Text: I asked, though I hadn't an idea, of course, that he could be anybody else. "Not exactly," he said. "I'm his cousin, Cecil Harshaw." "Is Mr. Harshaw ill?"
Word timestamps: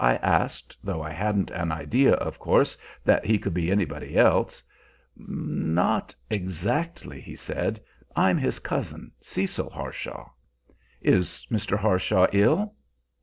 I 0.03 0.15
asked, 0.15 0.75
though 0.83 1.03
I 1.03 1.11
hadn't 1.11 1.51
an 1.51 1.71
idea, 1.71 2.13
of 2.13 2.39
course, 2.39 2.75
that 3.05 3.23
he 3.23 3.37
could 3.37 3.53
be 3.53 3.69
anybody 3.69 4.17
else. 4.17 4.63
"Not 5.15 6.15
exactly," 6.27 7.21
he 7.21 7.35
said. 7.35 7.79
"I'm 8.15 8.39
his 8.39 8.57
cousin, 8.57 9.11
Cecil 9.19 9.69
Harshaw." 9.69 10.27
"Is 11.01 11.45
Mr. 11.51 11.77
Harshaw 11.77 12.25
ill?" 12.33 12.73